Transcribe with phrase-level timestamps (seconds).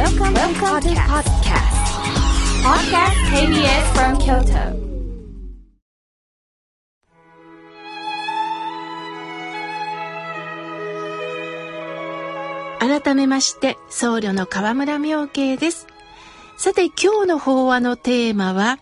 [0.00, 1.76] Welcome, Welcome to podcast.
[2.64, 4.72] Podcast KBS from Kyoto.
[12.80, 15.86] 改めまして、僧侶の河村明慶です。
[16.56, 18.78] さて、今日の法話のテーマは、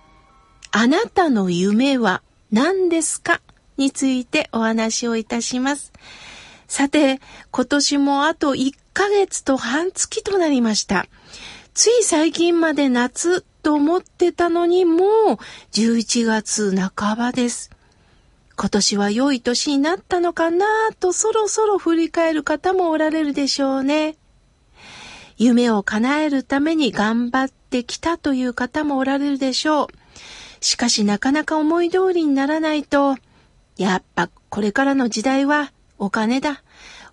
[0.71, 2.23] あなたの夢は
[2.53, 3.41] 何ですか？
[3.77, 5.93] についてお話をいたします。
[6.69, 7.19] さて、
[7.51, 11.07] 今年もあと1ヶ月と半月となりました。
[11.73, 15.39] つい最近まで夏と思ってたのにもう
[15.71, 17.71] 11月半ばです。
[18.57, 20.67] 今年は良い年になったのかな
[20.99, 24.17] とそろそろ振り返る方もおられるでしょうね。
[25.37, 29.89] 夢を叶えるために頑張ってきたという方もおられるでしょう。
[30.61, 33.15] しかしなかなか思い通りにならないと、
[33.77, 36.65] やっぱこれからの時代はお金だ。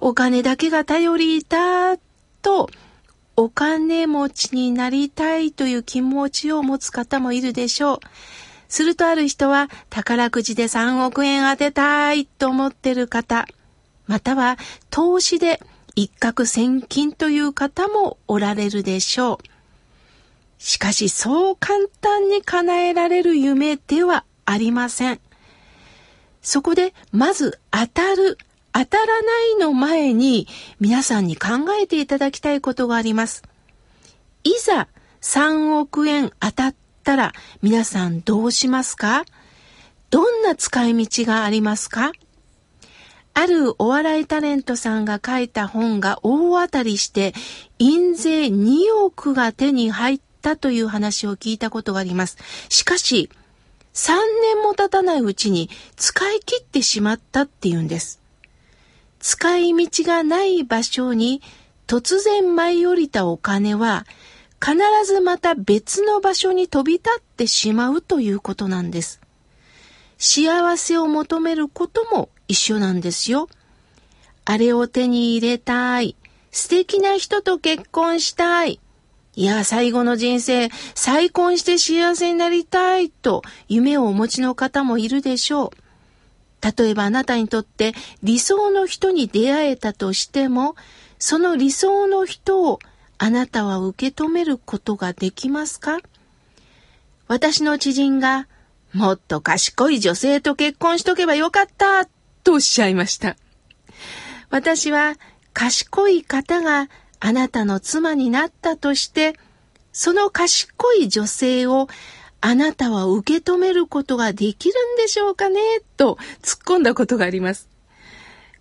[0.08, 1.98] お金だけが頼りだ。
[2.44, 2.70] と、
[3.36, 8.00] お金持ちになりたいという気持ちを持つ方もいるでしょう。
[8.68, 13.48] するとある人は宝くじで3億円当てたいと思ってる方、
[14.06, 14.60] または
[14.92, 15.60] 投資で
[15.96, 19.48] 一攫千金という方もおられるでしょう。
[20.60, 25.20] しかしそう簡単に叶えられる夢ではありません。
[26.44, 28.38] そこでまず当たる、
[28.78, 30.50] 当たらないの前に
[30.82, 31.48] 皆さんに考
[31.82, 33.42] えていただきたいことがあります。
[34.44, 34.90] いざ
[35.22, 37.32] 3億円当たったら
[37.62, 39.24] 皆さんどうしますか？
[40.10, 42.12] どんな使い道がありますか？
[43.34, 47.34] あるお笑いタレントさんが書いた本が大当たりして
[47.80, 52.38] 印税2億が手に入ったという話を聞いたことがあります。
[52.68, 53.30] しかし、
[53.94, 58.20] 3年も経たないうちに使い切ってしまったっていうんです。
[59.26, 61.42] 使い道がない場所に
[61.88, 64.06] 突然舞い降りたお金は
[64.64, 69.20] 必ずまた別の場所に飛び立ってしまうということなんです。
[70.20, 73.50] 幸せを求めることも一緒なんですよ。
[74.46, 76.16] あれを手に入れたい。
[76.52, 78.80] 素敵な人と結婚したい。
[79.36, 85.85] いや、最後の人生、再婚して幸せになりたいと夢をお持ちの方もいるでしょう。
[86.62, 87.94] 例えばあなたにとって
[88.24, 90.76] 理想の人に出会えたとしても、
[91.20, 92.80] その理想の人を
[93.18, 96.00] あなたは受け止めることができますか？
[97.28, 98.48] 私の知人が、
[98.94, 102.06] もっと賢い女性と結婚しとけばよかった
[102.44, 103.36] とおっしゃいました。
[104.50, 105.16] 私は
[105.54, 106.90] 賢い方が
[107.20, 109.38] あなたの妻になったとして、
[109.92, 111.88] その賢い女性を
[112.48, 115.60] あなたは受け止めることができるんでしょうかね？
[115.98, 117.68] と突っ込んだことがあります。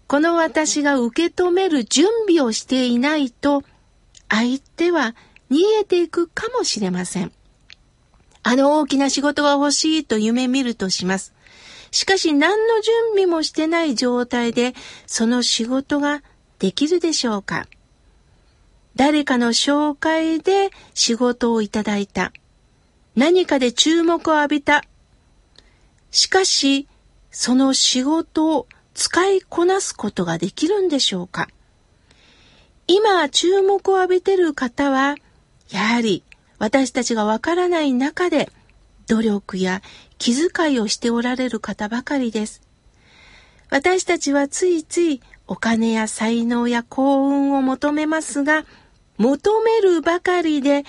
[0.06, 3.62] この私が受け止める準備をしていないと、
[4.30, 5.14] 相手は
[5.50, 7.32] 逃げていくかもしれません。
[8.42, 11.34] あの大きな仕事が欲しいと夢見るとします。
[11.90, 14.72] しかし何の準備もしてない状態で
[15.06, 16.22] その仕事が
[16.58, 17.66] できるでしょうか？
[18.96, 22.32] 誰かの紹介で仕事をいただいた。
[23.16, 24.82] 何かで注目を浴びた。
[26.10, 26.88] しかし、
[27.30, 31.48] その仕事を使いこなすことができるんでしょうか
[32.86, 35.16] 今注目を浴びてる方は、
[35.70, 36.22] やはり
[36.58, 38.50] 私たちがわからない中で
[39.06, 39.82] 努力や
[40.19, 42.62] 気遣いをしておられる方ばかりです。
[43.70, 48.64] 私たちはついついお金や才能や幸運を求めますが、
[49.19, 50.84] 求めるばかりで、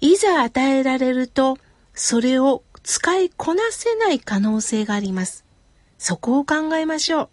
[0.00, 1.58] いざ与えられると、
[1.94, 5.44] それを使いこなせない可能性があります。
[5.98, 7.28] そこを考えましょう。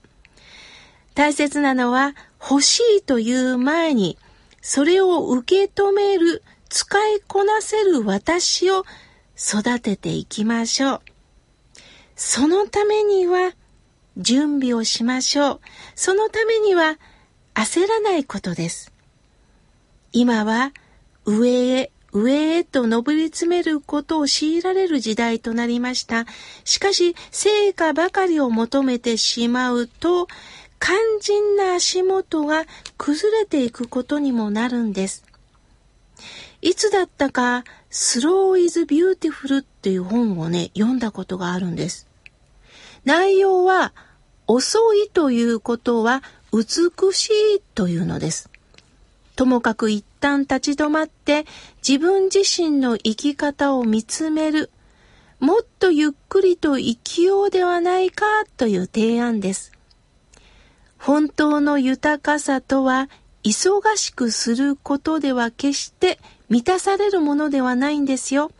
[1.13, 4.17] 大切なのは欲しいという前に、
[4.61, 8.85] それを受け止める、使いこなせる私を
[9.35, 11.01] 育てていきましょう。
[12.15, 13.53] そのためには
[14.15, 15.59] 準備をしましょう。
[15.95, 16.97] そのためには
[17.55, 18.93] 焦らないことです。
[20.13, 20.71] 今は
[21.25, 26.25] 上へ上へと上り詰めることを強いられる時代となりました。
[26.63, 30.27] しかし成果ばかりを求めてしまうと
[30.79, 32.65] 肝心な足元が
[32.97, 35.23] 崩れていくことにもなるんです。
[36.61, 42.07] いつだったか、Slow is Beautiful っていう本をね、読んだことがあるんです。
[43.03, 43.93] 内容は、
[44.47, 48.49] 遅いということは美しいというのです。
[49.35, 51.45] ともかく一旦立ち止まって
[51.85, 54.71] 自分自身の生き方を見つめる。
[55.39, 58.25] もっとゆっくりと生きようではないか
[58.57, 59.71] という提案です。
[60.99, 63.09] 本当の豊かさとは
[63.43, 68.51] 忙しくすることでは決して満たされるものではないんですよ。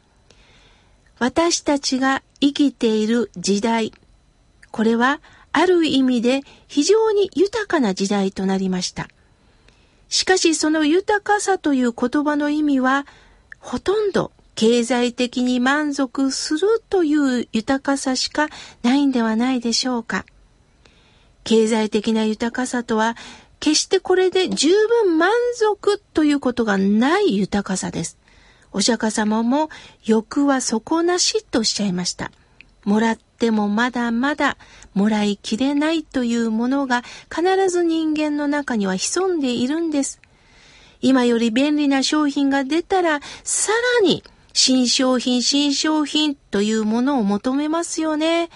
[1.20, 3.94] 私たちが生きている時代、
[4.72, 5.22] これは
[5.52, 9.08] ある意味で非常に豊かな時代となりました。
[10.12, 13.08] しかしその豊かさという言葉の意味は
[13.60, 18.50] ほとんど経済的に満足するという豊かさしか
[18.84, 20.26] ないんではないでしょうか。
[21.46, 23.16] 経済的な豊かさとは
[23.62, 24.70] 決してこれで十
[25.04, 28.18] 分満足ということがない豊かさです。
[28.74, 29.70] お釈迦様も
[30.04, 32.32] 欲は底なしとおっしゃいました。
[32.84, 34.56] もらってもまだまだ
[34.94, 37.02] もらいきれないというものが
[37.36, 40.22] 必ず人間の中には潜んでいるんです。
[41.02, 44.24] 今より便利な商品が出たらさらに
[44.54, 48.52] 新商品新商品というものを求めますよね。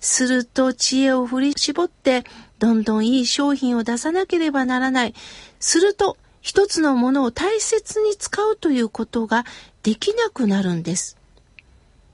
[0.00, 2.24] すると知恵を振り絞って
[2.58, 5.14] どんどんいい商品を出さなければならない。
[5.58, 9.44] すると、一つのものを大切に使うということが
[9.82, 11.18] できなくなるんです。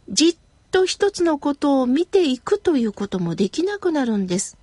[0.08, 0.36] じっ
[0.76, 4.58] と一つのことを見ていくということもできなくなるんです。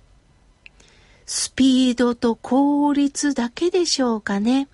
[1.26, 4.68] スピードと効率だけでしょうかね。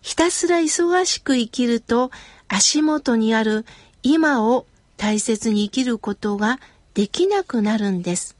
[0.00, 2.10] ひたすら忙しく生きると
[2.48, 3.66] 足元にある
[4.02, 4.64] 今を
[4.96, 6.60] 大切に生きることが
[6.94, 8.38] できなくなるんです。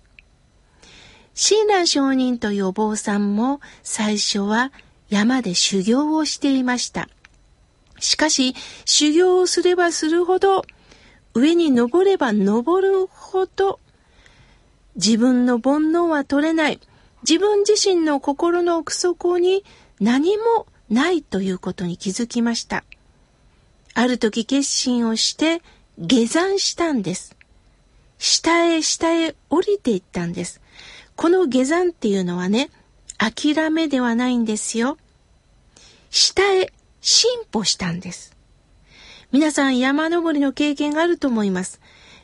[1.35, 4.73] 親鸞上人というお坊さんも最初は
[5.11, 7.11] 山で修行をしていました。
[8.01, 8.55] しかし
[8.87, 10.65] 修行をすればするほど
[11.35, 13.81] 上に登れば登るほど
[14.97, 16.81] 自分の煩悩は取れない
[17.29, 19.65] 自分自身の心の奥底に
[20.01, 22.85] 何もないということに気づきました。
[23.95, 25.63] ある時決心をして
[25.99, 27.37] 下山したんです。
[28.19, 30.61] 下へ下へ降りていったんです。
[31.17, 32.71] この下山っていうのはね、
[33.19, 34.99] 諦めではないんですよ。
[36.11, 38.34] 下へ進歩したんです。
[39.35, 41.81] 皆さん山登りの経験があると思います。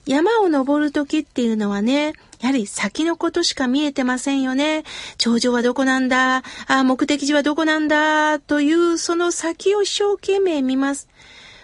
[0.06, 4.84] 山を登る時っていうのはね、やはり先のことしか見えてませんよね。
[5.18, 6.44] 頂上はどこなんだ？
[6.68, 8.38] あ目的地はどこなんだ？
[8.38, 11.08] というその先を一生懸命見ます。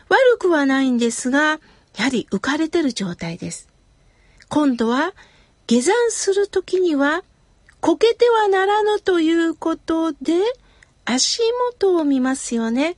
[0.09, 1.61] 悪くはないんですが、
[1.97, 3.69] やはり浮かれてる状態です。
[4.49, 5.13] 今度は
[5.69, 7.23] 下山するときには、
[7.81, 10.19] こけてはならぬということで、
[11.05, 11.41] 足
[11.71, 12.97] 元を見ますよね。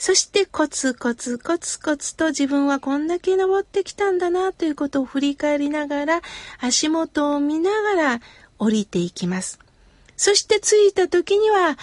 [0.00, 6.22] そしてコツコツコツコツと自分はこんだけ登ってきたんだなということを振り返りながら
[6.58, 8.20] 足元を見ながら
[8.58, 9.58] 降りていきます。
[10.16, 11.76] そして着いた時には、ああ、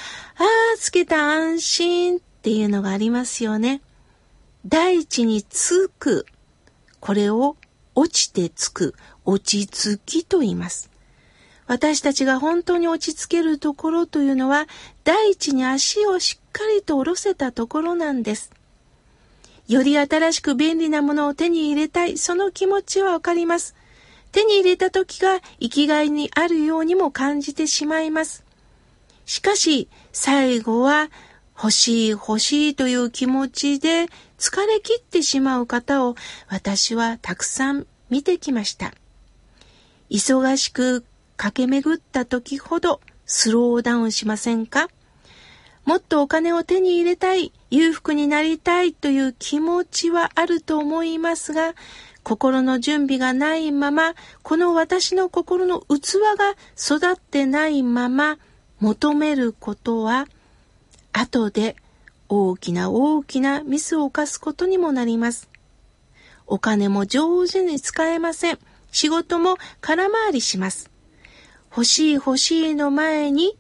[0.79, 3.81] つけた安心っていうのがありますよね。
[4.65, 6.25] 大地につく。
[6.99, 7.55] これを
[7.93, 8.95] 落ちてつく。
[9.25, 10.89] 落ち着きと言います。
[11.67, 14.67] 私たちが本当に落ち着けるところというのは、
[15.03, 18.51] 大地に足をしっかりと下ろせたところなんです。
[19.67, 23.75] より新しく便利なものを手に入れたい、その気持ちはわかります。
[24.31, 28.45] 手に入れた時が生きがいにあるようにも感じてしまいます。
[29.25, 31.09] しかし、最後は
[31.57, 34.05] 欲しい欲しいという気持ちで
[34.37, 36.15] 疲れ切ってしまう方を
[36.47, 38.93] 私はたくさん見てきました。
[40.09, 41.03] 忙しく
[41.38, 44.89] 駆け巡った時ほどスローダウンしませんか？
[45.86, 51.75] もっとお金を手に入れたい、裕福になりたいという気持ちはあると思いますが、
[52.24, 54.13] 心の準備がないまま、
[54.44, 58.38] この私の心の器が育ってないまま
[58.82, 60.27] 求めることは、
[61.13, 61.77] 後で
[62.27, 65.50] 大きな大きなミスを犯すことにもなります。
[66.48, 68.60] お金も上手に使えません。
[68.91, 70.91] 仕事も空回りします。
[71.77, 73.55] 欲しい欲しいの前に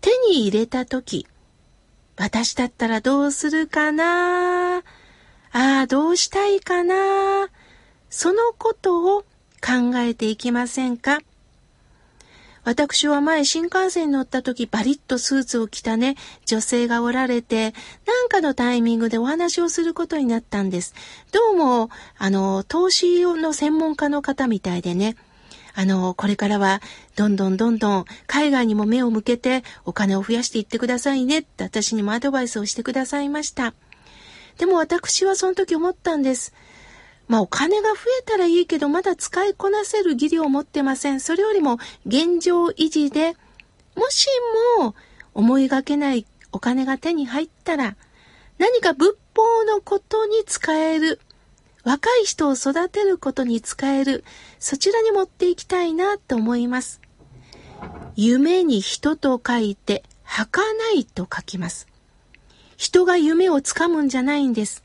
[0.00, 1.26] 手に入れたとき、
[2.16, 4.76] 私だったらどうするかな？
[4.76, 4.82] あ
[5.50, 7.48] あ、どうしたいかな？
[8.10, 9.22] そのことを
[9.60, 11.18] 考えていきませんか？
[12.62, 16.14] 私は前新幹線に乗った時バリッとスーツを着たね、
[16.46, 17.74] 女性がおられて、
[18.06, 20.94] なんかのタイミングでお話をすることになったんです。
[21.32, 25.16] どうも、あの、投資用の専門家の方みたいでね、
[25.78, 26.82] あの、これからは、
[27.14, 33.74] どんどんどんどん海外にも目を向けてお金を増やしていってくださいねって私にもアドバイスをしてくださいました。
[34.56, 36.52] でも私はその時思ったんです。
[37.28, 41.20] まあお金が増えたらいいけど、まだ使いこなせる技量を持ってません。
[41.20, 43.36] それよりも現状維持で、
[43.94, 44.26] もし
[44.80, 44.96] も
[45.32, 47.94] 思いがけないお金が手に入ったら、
[48.58, 51.20] 何か仏法のことに使える。
[51.88, 54.22] 若い人を育てることに使える。
[54.58, 57.00] そちらに持っていきたいなと思います。
[58.14, 61.86] 夢に人と書いて、儚いと書きます。
[62.76, 64.82] 人が夢をつかむんじゃないんです。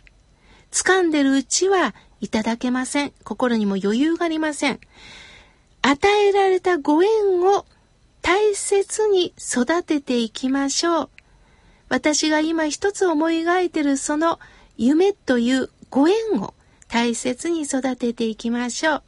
[0.72, 3.12] 掴んでるうちはいただけません。
[3.26, 4.80] 心にも余裕がありません。
[5.82, 7.10] 与えられたご縁
[7.42, 7.66] を
[8.22, 11.10] 大切に育てていきましょう。
[11.90, 14.40] 私が今一つ思い描いてるその
[14.78, 16.54] 夢というご縁を
[16.94, 19.04] 大切に育てていきましょう。